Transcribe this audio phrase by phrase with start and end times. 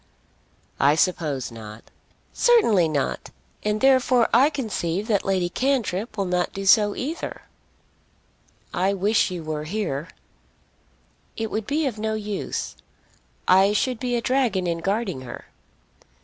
[0.79, 1.91] "I suppose not."
[2.33, 3.29] "Certainly not;
[3.63, 7.43] and therefore I conceive that Lady Cantrip will not do so either."
[8.73, 10.07] "I wish she were here."
[11.37, 12.75] "It would be of no use.
[13.47, 15.45] I should be a dragon in guarding her."